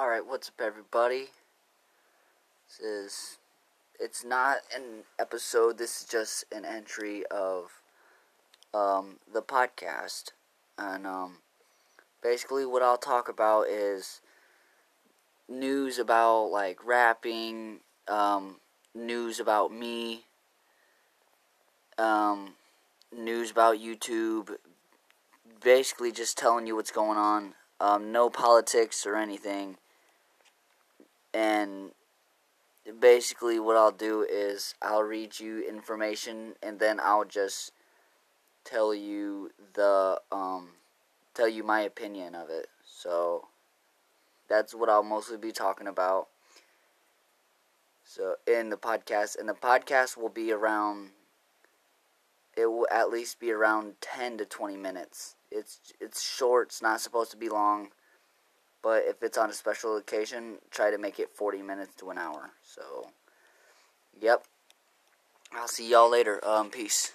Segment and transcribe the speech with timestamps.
[0.00, 1.26] Alright, what's up, everybody?
[2.66, 3.38] This is.
[3.98, 7.82] It's not an episode, this is just an entry of
[8.72, 10.30] um, the podcast.
[10.78, 11.36] And um,
[12.22, 14.22] basically, what I'll talk about is
[15.50, 18.56] news about like rapping, um,
[18.94, 20.24] news about me,
[21.98, 22.54] um,
[23.14, 24.56] news about YouTube,
[25.62, 27.52] basically just telling you what's going on.
[27.78, 29.76] Um, no politics or anything.
[31.40, 31.92] And
[33.00, 37.72] basically, what I'll do is I'll read you information and then I'll just
[38.62, 40.72] tell you the um,
[41.32, 42.66] tell you my opinion of it.
[42.84, 43.48] So
[44.50, 46.28] that's what I'll mostly be talking about.
[48.04, 51.12] So in the podcast, and the podcast will be around.
[52.54, 55.36] It will at least be around ten to twenty minutes.
[55.50, 56.68] It's it's short.
[56.68, 57.92] It's not supposed to be long.
[58.82, 62.18] But if it's on a special occasion, try to make it 40 minutes to an
[62.18, 62.50] hour.
[62.62, 63.08] So,
[64.20, 64.44] yep.
[65.52, 66.42] I'll see y'all later.
[66.46, 67.12] Um, peace.